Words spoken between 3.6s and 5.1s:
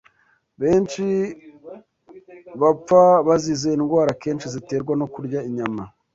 indwara akenshi ziterwa no